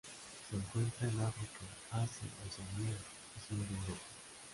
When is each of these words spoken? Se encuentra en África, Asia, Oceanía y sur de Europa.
Se 0.49 0.55
encuentra 0.55 1.07
en 1.07 1.19
África, 1.19 1.59
Asia, 1.91 2.27
Oceanía 2.47 2.95
y 3.37 3.47
sur 3.47 3.59
de 3.63 3.71
Europa. 3.81 4.01